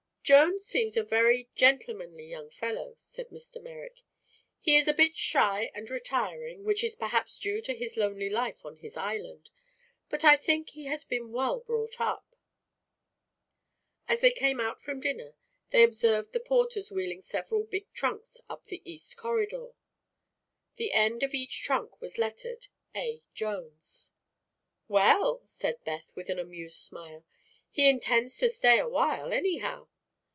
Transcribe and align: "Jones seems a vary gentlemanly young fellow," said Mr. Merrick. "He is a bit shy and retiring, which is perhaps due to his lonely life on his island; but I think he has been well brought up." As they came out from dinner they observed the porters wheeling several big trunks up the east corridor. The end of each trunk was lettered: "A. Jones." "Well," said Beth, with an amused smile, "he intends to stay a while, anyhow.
"Jones 0.23 0.63
seems 0.63 0.95
a 0.95 1.03
vary 1.03 1.49
gentlemanly 1.55 2.25
young 2.25 2.49
fellow," 2.49 2.93
said 2.97 3.31
Mr. 3.31 3.61
Merrick. 3.61 4.03
"He 4.61 4.77
is 4.77 4.87
a 4.87 4.93
bit 4.93 5.13
shy 5.13 5.69
and 5.73 5.89
retiring, 5.89 6.63
which 6.63 6.85
is 6.85 6.95
perhaps 6.95 7.37
due 7.37 7.61
to 7.63 7.73
his 7.73 7.97
lonely 7.97 8.29
life 8.29 8.63
on 8.65 8.77
his 8.77 8.95
island; 8.95 9.49
but 10.07 10.23
I 10.23 10.37
think 10.37 10.69
he 10.69 10.85
has 10.85 11.03
been 11.03 11.33
well 11.33 11.59
brought 11.59 11.99
up." 11.99 12.33
As 14.07 14.21
they 14.21 14.31
came 14.31 14.61
out 14.61 14.79
from 14.79 15.01
dinner 15.01 15.33
they 15.71 15.83
observed 15.83 16.31
the 16.31 16.39
porters 16.39 16.91
wheeling 16.93 17.21
several 17.21 17.63
big 17.65 17.91
trunks 17.91 18.37
up 18.49 18.65
the 18.67 18.81
east 18.89 19.17
corridor. 19.17 19.71
The 20.77 20.93
end 20.93 21.23
of 21.23 21.33
each 21.33 21.61
trunk 21.61 21.99
was 21.99 22.17
lettered: 22.17 22.67
"A. 22.95 23.21
Jones." 23.33 24.11
"Well," 24.87 25.41
said 25.43 25.83
Beth, 25.83 26.09
with 26.15 26.29
an 26.29 26.39
amused 26.39 26.77
smile, 26.79 27.25
"he 27.69 27.89
intends 27.89 28.37
to 28.37 28.47
stay 28.47 28.79
a 28.79 28.87
while, 28.87 29.33
anyhow. 29.33 29.89